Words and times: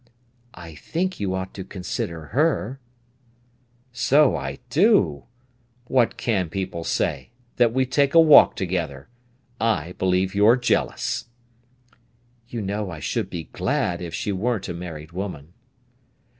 "I 0.55 0.73
think 0.73 1.19
you 1.19 1.35
ought 1.35 1.53
to 1.53 1.63
consider 1.63 2.25
her." 2.33 2.79
"So 3.91 4.35
I 4.35 4.57
do! 4.71 5.25
What 5.85 6.17
can 6.17 6.49
people 6.49 6.83
say?—that 6.83 7.71
we 7.71 7.85
take 7.85 8.15
a 8.15 8.19
walk 8.19 8.55
together. 8.55 9.09
I 9.59 9.91
believe 9.99 10.33
you're 10.33 10.57
jealous." 10.57 11.25
"You 12.49 12.63
know 12.63 12.89
I 12.89 12.99
should 12.99 13.29
be 13.29 13.43
glad 13.53 14.01
if 14.01 14.15
she 14.15 14.31
weren't 14.31 14.67
a 14.67 14.73
married 14.73 15.11
woman." 15.11 15.53